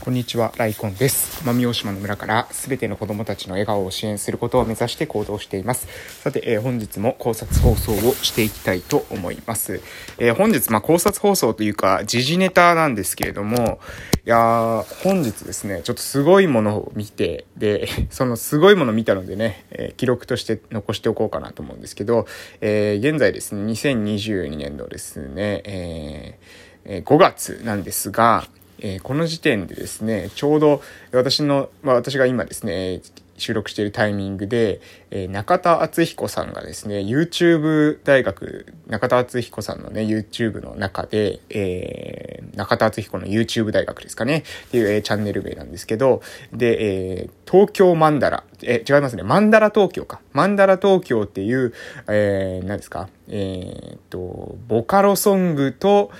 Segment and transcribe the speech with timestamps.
[0.00, 1.42] こんにちは、ライコンです。
[1.44, 5.88] 奄美大島の村からすべての子供たちの笑顔を支援することを目指して行動しています。
[6.22, 9.82] さて、えー、本日も考察放送をしていきたいと思います。
[10.18, 13.80] えー、本日、まあ、考察放送というか、時事ネタなんですけれども、
[14.24, 22.26] いや、本日ですね、ちょっとすごいものを見て、で、 そのすごいものを見たのでね、えー、記録として残しておこうかなと思うんですけど、
[22.60, 26.38] え現在ですね、2022年度ですね、え
[26.86, 28.46] 5月なんですが、
[28.80, 30.82] えー、この時点でですね、ちょうど
[31.12, 33.00] 私の、まあ、私が今ですね、
[33.38, 46.20] 収録しているタイミングで、えー、中田敦彦さんがですね、YouTube 大学、中田敦彦さんのね、YouTube の中で、えー、中田敦彦の YouTube 大学ですかね、っていう、えー、チャンネル名なんですけど、
[46.52, 50.20] で、えー、東京マンダラ、え、違いますね、マンダラ東京か。
[50.32, 51.72] マンダラ東京っていう、
[52.08, 56.10] えー、何ですか、えー、っと、ボカロソングと、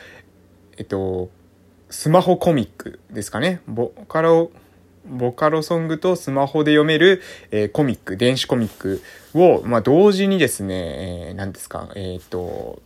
[0.77, 1.31] えっと、
[1.91, 3.61] スマホコミックですかね。
[3.67, 4.51] ボカロ、
[5.07, 9.03] ボカロソングとスマホで読める、えー、コミック、電子コミック
[9.35, 12.83] を、まあ、同時にですね、えー、何ですか、えっ、と、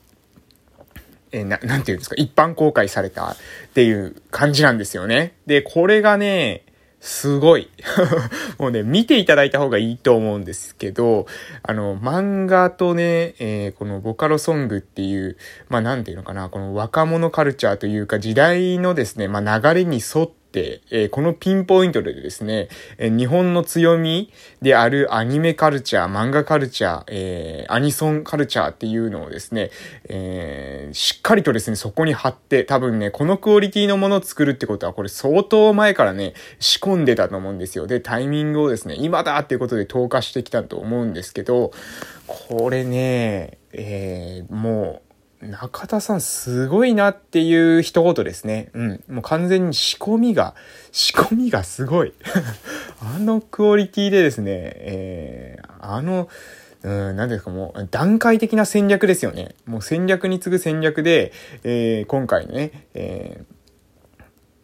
[1.33, 3.37] えー、な、なんていうんですか、一般公開されたっ
[3.75, 5.35] ていう感じなんですよね。
[5.47, 6.65] で、これがね、
[7.05, 7.69] すごい。
[8.59, 11.27] もうね、見ていただいた方がいいと思うんですけど、
[11.65, 15.37] あの、漫画とね、えー、このボカロソングっていう、
[15.69, 29.71] まあなんていうのかな、この若者カルチャーというか時代のですね、まあ流れに沿って、えー、このピンポイントでですね、えー、日本の強みであるアニメカルチャー、漫画カルチャー、えー、アニソンカルチャーっていうのをですね、
[30.09, 37.87] えー、しっかりとですね、そこに貼って、多分ね、このクオリティのものを作るってことは、これ相当前からね、仕込んでたと思うんですよ。
[37.87, 41.73] で、タイミングをですね、今だっていうことで投下してきたと思うんですけど、
[42.27, 45.12] これね、えー、もう、
[45.43, 48.71] 中田さんすごいなっていう一言ですね。
[48.75, 49.05] うん。
[49.09, 50.55] もう完全に仕込みが、
[50.93, 52.13] 仕込みがすごい。
[53.01, 56.29] あのクオリティでですね、えー、あの、
[56.85, 59.55] うん、何ですか、もう、段階的な戦略ですよね。
[59.67, 61.33] もう戦略に次ぐ戦略で、
[61.65, 63.52] えー、今回ね、えー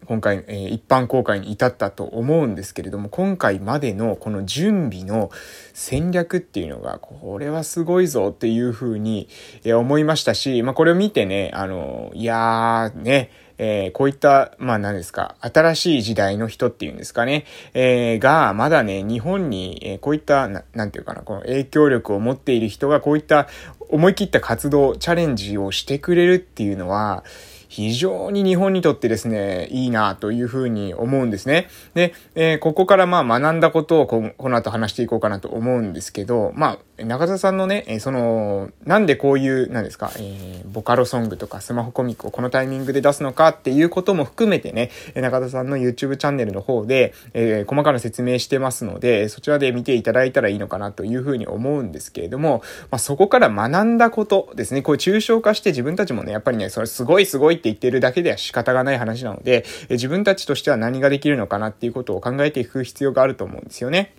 [0.09, 5.31] 今回、えー、一般公開に至ったと思うんですけれども、今回までのこの準備の
[5.75, 9.29] 戦略っていうのが、これはすごいぞっていうふうに、
[9.65, 23.47] えー、思いましたし、まあこれを見てね、あの、いやーね、えー、こういった、まあ何ですか、新しい時代の人っていうんですかね、えー、が、まだね、日本に、えー、こういったな、なんていうかな、この影響力を持っている人が、こういった
[23.91, 27.25] 思い切った活動、チャレンジをしてくれるっていうのは、
[27.69, 31.69] 非常に日本にとってですね、いいなというふうに思うんですね。
[31.95, 64.15] で、えー、ここからまあ学んだことをこの後話していこうかなと思うんですけど、まあ、中田さんのね、えその、なんでこういう、なんですか、えー、ボカロソングとかスマホコミックをこのタイミングで出すのかっていうことも含めてね、中田さんの YouTube チャンネルの方で、えー、細かな説明してますので、そちらで見ていただいたらいいのかなというふうに思うんですけれども、まあ、そこから学んだことですね、こう抽象化して自分たちもね、やっぱりね、それすごいすごいって言ってるだけでは仕方がない話なので、え自分たちとしては何ができるのかなっていうことを考えていく必要があると思うんですよね。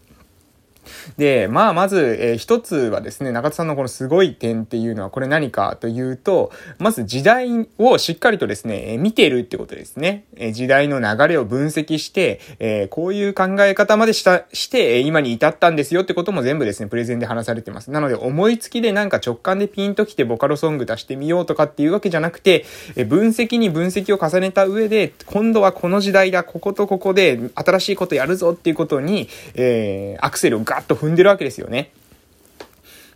[1.17, 10.25] で、まあ、まず、えー、一つはですね、中田さんのこのすごい点っていうのは、これ何かというと、まず時代をしっかりとですね、えー、見ているってことですね。
[10.35, 17.91] えー、時代の流れを分析して、えこういう考え方までした、して、今に至ったんですよってことも全部ですね、プレゼンで話されてます。
[17.91, 31.91] なので、思いつきでなんか直感でピンときてボカロソング出してみようとかっていうわけじゃなくて、え分析に分析を重ねた上で、今度はこの時代だ、こことここで新しいことやるぞっていうことに、えアクセルをガッと踏んでるわけですよね。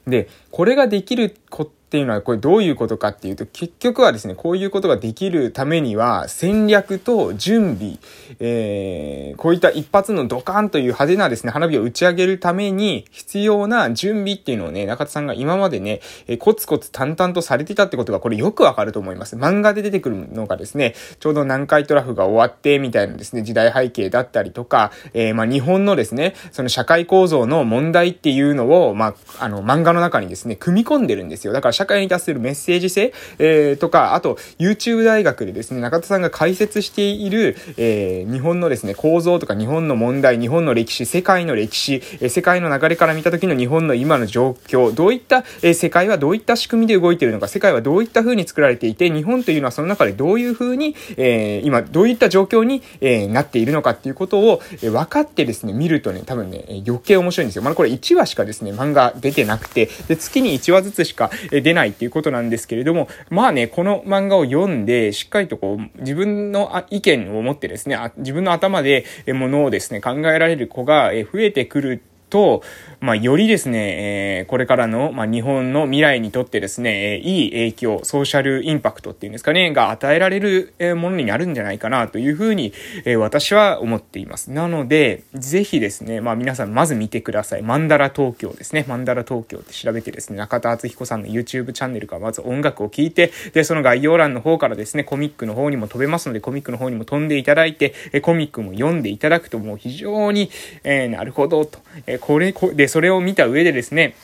[0.08, 8.00] で、これができるこっていうのはこれどういうことかっていうと、結局はですね、こういうことができるためには戦略と準備、
[8.40, 19.36] えー、こういった一発のドカンという派手なですね、花火を打ち上げるために必要な準備っていうのをね、中田さんが今までね、えー、コツコツ淡々とされてたってことがこれよくわかると思います。
[19.36, 31.54] 漫画で出てくるのがですね、ちょうど南海トラフが終わってみたいなですね、時代背景だったりとか、えー、まあ日本のですね、その社会構造の問題っていうのを、まあ、あの漫画の中にですね、組み込んでるんですよ。
[31.54, 57.64] だから社会に出せるメッセージ性、えー、とか、あと、YouTube 大学でですね、中田さんが解説している、えー、日本のですね、構造とか日本の問題、日本の歴史、世界の歴史、えー、世界の流れから見た時の日本の今の状況、どういった、えー、世界はどういった仕組みで動いているのか、世界はどういった風に作られていて、日本というのはその中でどういう風に、えー、今、どういった状況に、えー、なっているのかっていうことを、えー、分かってですね、見るとね、多分ね、余計面白いんですよ。
[57.64, 72.04] まあ、これ1話しかですね、漫画出てなくて、で、月に1話ずつしか、出出ないっていうことなんですけれども、まあね、この漫画を読んで、しっかりとこう、自分の意見を持ってですね、自分の頭でものをですね、考えられる子が増えてくる
[72.34, 72.64] と、
[73.00, 82.74] まあ、よりですね、えー、これからの、まあ、日本の未来にとってですね、えー、いい影響、ソーシャルインパクトっていうんですかね、が与えられる、えものになるんじゃないかなというふうに、
[83.06, 84.50] えー、私は思っています。
[84.50, 87.62] なので、ぜひですね、まあ、皆さんまず見てください。
[87.62, 88.84] マンダラ東京ですね。
[88.88, 100.50] マンダラ東京って調べてですね、中田敦彦さんの YouTube チャンネルからまず音楽を聴いて、で、その概要欄の方からですね、コミックの方にも飛べますので、コミックの方にも飛んでいただいて、えコミックも読んでいただくともう非常に、
[100.84, 104.16] えなるほどと、えこれ、で、それを見た上でですね、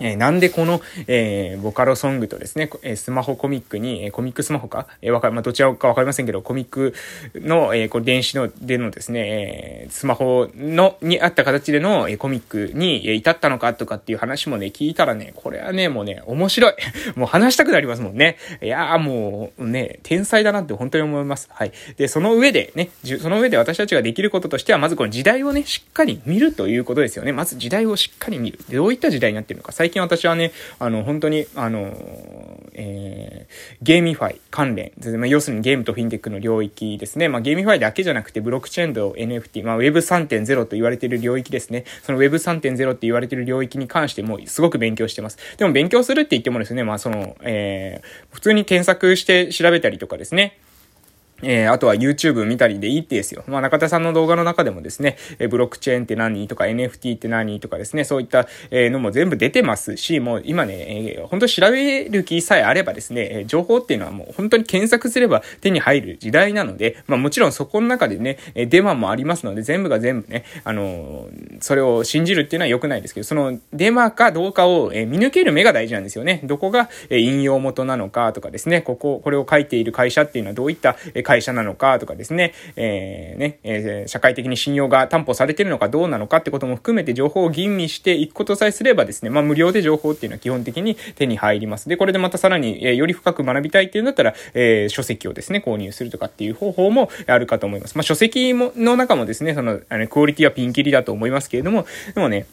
[0.00, 6.94] え、なんでこの、えー、ボカロソングとですね、え、スマホコミックに、え、コミックスマホか、えー、わかまあ、どちらかわかりませんけど、コミック
[7.34, 16.74] の、えー、これ電子の、でのですね、え、スマホの、にあった形での、え、コミックに、え、至ったのかとかっていう話もね、聞いたらね、これはね、もうね、面白い。
[17.16, 18.36] もう話したくなりますもんね。
[18.62, 21.48] いやーもう、ね、天才だなって本当に思います。
[21.52, 21.72] はい。
[21.96, 27.32] で、その上でね、その上で私たちができることとしては、まずこの時代をね、しっかり見るということですよね。
[27.32, 28.58] まず時代をしっかり見る。
[28.70, 29.72] どういった時代になってるのか。
[29.84, 31.94] 最近私はね、あの、本当に、あの、
[32.72, 37.28] えー、 GameFi 関連、まあ、要するにゲームとフィンテックの領域ですね。
[37.28, 41.84] まあ、 GameFi だけじゃなくて、ブロックチェーンと NFT、まあ、Web3.0 と言われている領域ですね。
[42.02, 45.36] その Web3.0 って言われている領域に関しても、すごく勉強してます。
[45.58, 50.56] でも勉強するって言ってもですね、まあ、その、えー、普通に検索して調べたりとかですね、
[51.42, 53.44] えー、あとは YouTube 見たりでいいってですよ。
[53.46, 71.28] まあ、中田さんの動画の中でもですね、えー、ブロックチェーンって何とか NFT って何とかですね、そういった、えー、のも全部出てますし、もう今ね、えー、本当調べる気さえあればですね、えー、情報っていうのはもう本当に検索すれば手に入る時代なので、まあもちろんそこの中でね、えー、デマもありますので、全部が全部ね、あの、
[71.60, 76.40] それを信じるっていうのは良くないですけど、そのデマかどうかを、えー、見抜ける目が大事なんですよね。
[76.44, 91.88] どこが、えー、引用元なのかとかですね、ここ、これを書いている会社っていうのはどういった会社なのかとかですね、えー、ね、えー、社会的に信用が担保されてるのかどうなのかってことも含めて情報を吟味していくことさえすればですね、まあ無料で情報っていうのは基本的に手に入ります。
[91.88, 97.96] で、これでまたさらに、えー、より深く学びたいっていうんだったら、えー、書籍をですね、購入するとかっていう方法もあるかと思います。
[97.96, 102.46] まあ書籍も、の中もですね、その、あの、クオリティはピンキリだと思いますけれども、でもね、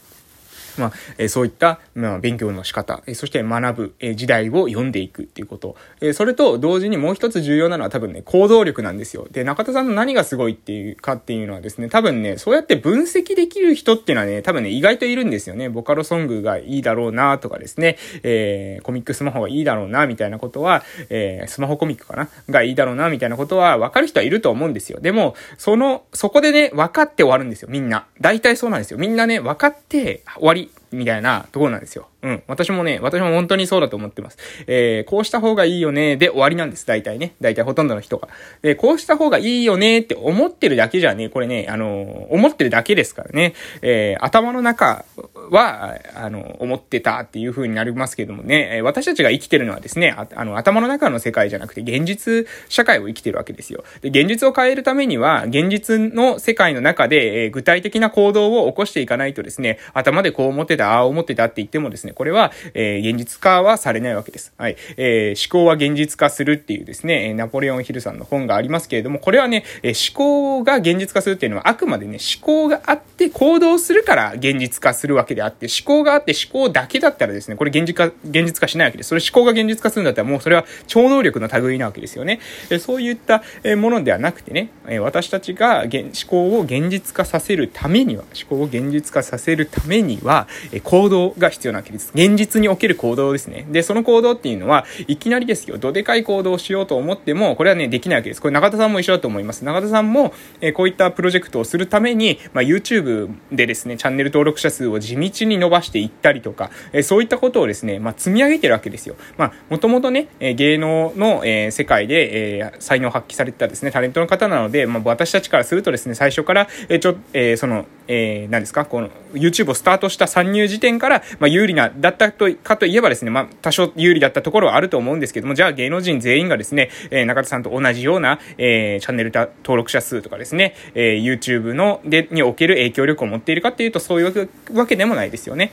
[0.77, 5.75] まあ、えそういった、まあ、勉強の仕方、えそして学ぶ、え時代を読んでいくっていうこと。
[6.01, 9.27] えそれと同時にもう一つ重要なのは多分ね、行動力なんですよ。
[9.31, 15.69] で、中田さんの何がすごいっていうかっていうのはですね、多分ね、そうやって分析できる人っていうのはね、多分ね、意外といるんですよね。
[15.69, 22.29] ボカロソングがいいだろうなとかですね、えー、コミックスマホがいいだろうなみたいなことは、えー、スマホコミックかな？
[22.49, 24.99] がいいだろうなみたいなことは分かる人はいると思うんですよ。
[24.99, 28.05] でも、その、そこでね、分かって終わるんですよ、みんな。
[28.19, 28.97] 大体そうなんですよ。
[28.97, 30.60] みんなね、分かって終わり。
[30.67, 30.80] Paris.
[30.91, 32.07] みたいなところなんですよ。
[32.21, 32.43] うん。
[32.47, 34.37] 私もね、私も本当にそうだと思ってます。
[34.67, 36.85] えー、こうした方がいいよね、で終わりなんです。
[36.85, 37.33] 大体ね。
[37.41, 38.27] 大体ほとんどの人が。
[38.61, 43.53] で、こうした方がいいよねって思ってるだけじゃね、これね、あのー、思ってるだけですからね。
[43.81, 45.05] えー、頭の中
[45.49, 53.83] は、あの、思ってたっていう風になりますけどもね、え私たちが生きてるのはですね、ああの、頭の中の世界じゃなくて、現実社会を生きてるわけですよ。
[54.01, 64.53] で、現実を変えるためには、現実の世界の中で、えー、具体的な行動を起こしていかないとですね、頭でこう思ってた、ああ思ってたって言ってもですね、これは、えー、現実化はされないわけです。
[64.57, 64.75] はい。
[64.97, 79.09] えー、思考は現実化するっていうですね、ナポレオンヒルさんの本がありますけれども、これはね、え、思考が現実化するっていうのはあくまでね、思考があって行動するから現実化するわけであって、思考があって思考だけだったらですね、これ現実化、現実化しないわけです。
[79.09, 82.39] それ思考が現実化するんだったらもうそれは超能力の類なわけですよね。
[82.69, 83.43] えそういった
[83.77, 85.91] ものではなくてね、え私たちが思
[86.27, 90.47] 考を現実化させるためには、思考を現実化させるためには、
[90.79, 92.11] 行動が必要なわけです。
[92.15, 93.65] 現実における行動ですね。
[93.69, 98.41] で、その行動っていうのは、いきなりですよ、どでかい行動をしようと思っても、これはね、できないわけです。
[98.41, 99.65] これ中田さんも一緒だと思います。
[99.65, 109.15] 中田さんも、えこういったプロジェクトをするために、まあ、YouTube でですね、チャンネル登録者数を地道に伸ばしていったりとか、えそういったことをですね、まあ、積み上げてるわけですよ。
[109.37, 135.71] まあ、もともとね、え芸能の、え世界で、え才能を発揮されてたですね、タレントの方なので、まあ、私たちからするとですね、最初から、えちょ、えその、えー、何ですか、この、YouTube をスタートした参入時点から、まあ、有利な、だったと、かといえばですね、まあ、多少有利だったところはあると思うんですけども、じゃあ芸能人全員がですね、えー、中田さんと同じような、えー、チャンネル登録者数とかですね、えー、YouTube の、で、における影響力を持っているかっていうと、そういうわけでもないですよね。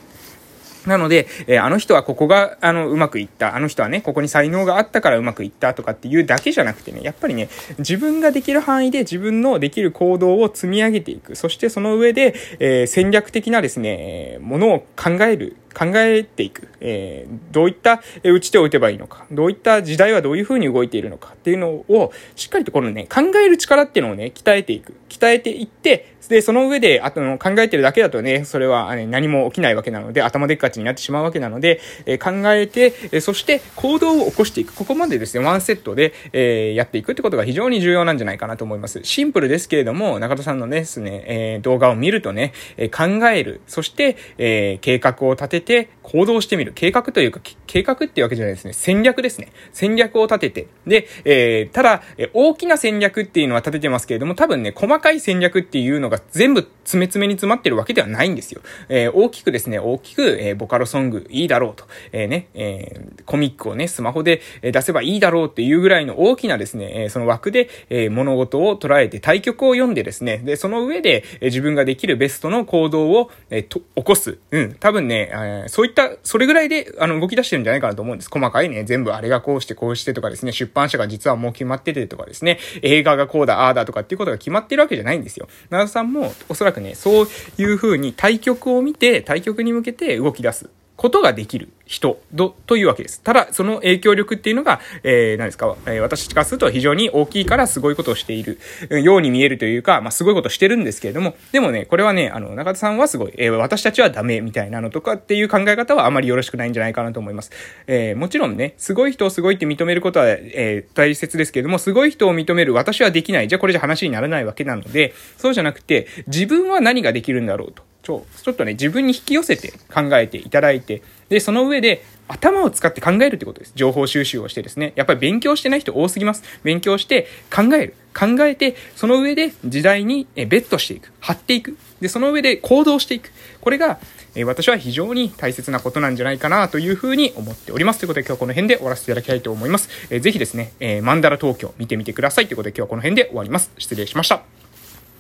[0.87, 3.55] なので、えー、あの人はここが、あの、うまくいった。
[3.55, 11.37] あの人はね、ここに才能があったからうまくいったとかっていうだけじゃなくてね、やっぱりね、自分ができる範囲で自分のできる行動を積み上げていく。
[11.37, 15.57] そしてその上で、えー、戦略的なですね、ものを考える。
[15.79, 16.69] 考えていく。
[16.81, 19.27] えー、どういった打ち手を打てばいいのか。
[19.31, 24.95] どういった時代はどういう風に動いているのかっていうのを、しっかりとこのね、考える力っていうのをね、鍛えていく。
[25.09, 34.75] 鍛えていって、で、その上で、あとの考えてるだけだとね、それは、ね、何も起きないわけなので、頭でっかちになってしまうわけなので、えー、考えて、えそして行動を起こしていく。
[34.75, 39.01] ここまでですね、ワンセットで、えー、やっていくってことが非常に重要なんじゃないかなと思います。
[39.05, 43.63] シンプルですけれども、中田さんのですね、えー、動画を見るとね、え考える。
[43.67, 45.68] そして、え計画を立てて
[46.03, 46.73] 行動してみる。
[46.75, 48.73] 計画というか、計画っていうわけじゃないですね。
[48.73, 49.53] 戦略ですね。
[49.73, 50.67] 戦略を立てて。
[50.87, 58.63] で、えただ、大きな戦略っていうのは立ててますけれども、多分ね、細かい戦略っていうのが全部詰め詰めに詰まってるわけではないんですよ。
[58.89, 74.39] えー、大きくですね、大きく、えー、ボカロソングいいだろうと、えー、ね、えー、コミックをね、スマホで出せばいいだろうっていうぐらいの大きなですね、えその枠で、え物事を捉えて対局を読んでですね、で、その上で、え自分ができるベストの行動を、えと、起こす。
[74.51, 78.31] うん、多分ね、えそういった、それぐらいで、あの、動き出してるんじゃないかなと思うんです。
[78.33, 85.49] 細かいね、全部あれがこうしてこうしてとかですね、出版社が実はもう決まっててとかですね、映画がこうだ、ああだとかっていうことが決まってるわけじゃないんですよ。
[85.71, 90.71] 奈良さんも、おそらくね、そういう風に対局を見て、対局に向けて動き出す。
[90.99, 91.71] ことができる。
[91.89, 93.23] 人どというわけです。
[93.23, 98.59] ただ、その影響力っていうのが、えー、何ですか、えー、私からすると非常に大きいからすごいことをしている
[99.03, 107.53] ように見えるというか、まあ、すごいことしてるんですけれども、でもね、これはね、あの、中田さんはすごい、えー、私たちはダメみたいなのとかっていう考え方はあまりよろしくないんじゃないかなと思います。
[107.87, 113.49] えー、もちろんね、すごい人をすごいって認めることは、えー、大切ですけれども、すごい人を認める私はできない。
[113.49, 117.88] じゃあこれじゃ話にならないわけなので、そうじゃなくて、自分は何ができるんだろうと。
[118.09, 123.73] ちょ、ちょっとね、自分に引き寄せて考えていただいて、で、その上で、頭を使って考えるってことです。
[123.75, 124.95] 情報収集をしてですね。
[124.97, 126.43] やっぱり勉強してない人多すぎます。
[126.63, 127.95] 勉強して考える。
[128.19, 131.13] 考えて、その上で時代にベットしていく。
[131.21, 131.77] 張っていく。
[132.01, 133.31] で、その上で行動していく。
[133.61, 133.99] これが、
[134.35, 137.99] え私は非常に大切なことなんじゃないかなというふうに思っております。
[137.99, 139.89] ということで今日はこの辺で終わらせていただきたいと思います。
[140.11, 142.47] えー、ぜひですね、えー、マンダラ東京見てみてください。
[142.47, 143.71] ということで今日はこの辺で終わります。
[143.79, 144.58] 失礼しました。